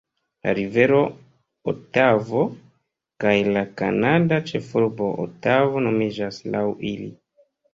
La 0.45 0.51
Rivero 0.59 1.01
Otavo 1.71 2.41
kaj 3.25 3.35
la 3.49 3.63
kanada 3.83 4.41
ĉefurbo 4.53 5.11
Otavo 5.27 5.85
nomiĝas 5.91 6.43
laŭ 6.57 6.65
ili. 6.95 7.09